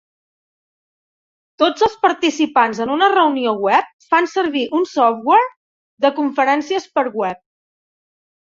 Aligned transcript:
Tots 1.63 1.85
els 1.87 1.97
participants 2.05 2.79
en 2.87 2.93
una 2.95 3.11
reunió 3.13 3.53
web 3.67 3.93
fan 4.07 4.31
servir 4.33 4.65
un 4.81 4.89
software 4.95 5.53
de 6.07 6.15
conferències 6.19 6.91
per 6.99 7.07
web. 7.23 7.45